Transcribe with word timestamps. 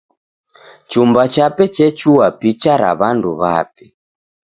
Chumba 0.89 1.23
chape 1.33 1.65
chechua 1.75 2.27
picha 2.39 2.73
ra 2.81 2.91
w'andu 2.99 3.29
w'ape. 3.39 3.85